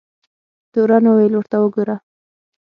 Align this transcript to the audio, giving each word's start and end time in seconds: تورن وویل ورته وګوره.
تورن 0.71 1.03
وویل 1.09 1.33
ورته 1.35 1.55
وګوره. 1.59 1.95